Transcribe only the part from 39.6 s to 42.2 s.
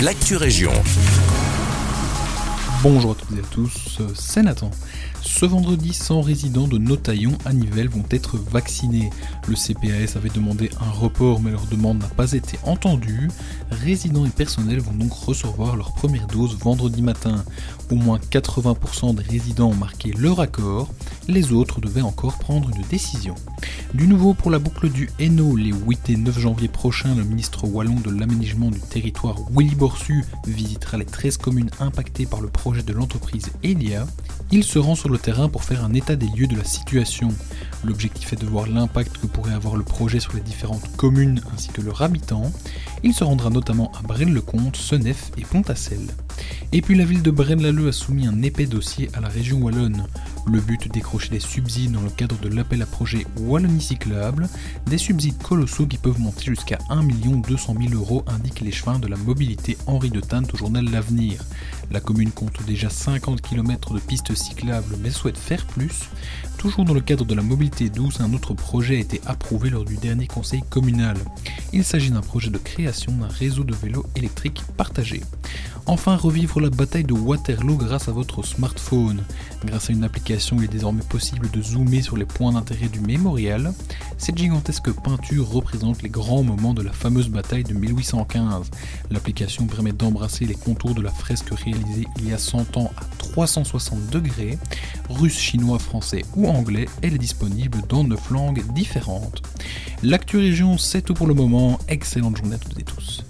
le projet sur les différentes communes ainsi que leurs